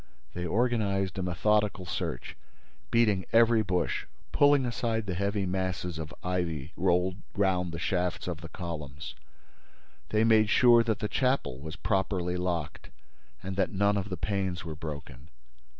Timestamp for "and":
13.43-13.55